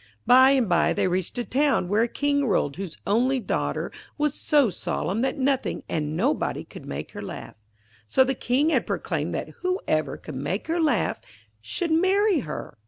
[0.25, 4.33] By and by they reached a town, where a King ruled whose only daughter was
[4.33, 7.53] so solemn that nothing and nobody could make her laugh.
[8.07, 11.21] So the King had proclaimed that whoever could make her laugh
[11.61, 12.79] should marry her.